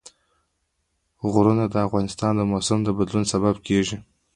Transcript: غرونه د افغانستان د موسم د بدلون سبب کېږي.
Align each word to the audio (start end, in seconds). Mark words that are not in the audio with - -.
غرونه 1.31 1.65
د 1.69 1.75
افغانستان 1.87 2.31
د 2.37 2.41
موسم 2.51 2.79
د 2.83 2.89
بدلون 2.97 3.25
سبب 3.33 3.55
کېږي. 3.67 3.97